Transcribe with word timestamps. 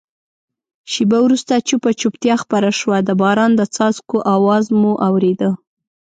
شېبه 0.91 1.17
وروسته 1.25 1.53
چوپه 1.67 1.91
چوپتیا 1.99 2.35
خپره 2.43 2.69
شوه، 2.79 2.97
د 3.03 3.09
باران 3.21 3.51
د 3.55 3.61
څاڅکو 3.75 4.17
آواز 4.35 4.65
مو 4.79 4.91
اورېده. 5.07 5.49